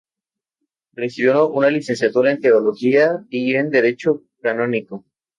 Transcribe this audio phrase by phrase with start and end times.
[0.93, 5.05] Recibió una licenciatura en Teología y en Derecho Canónico.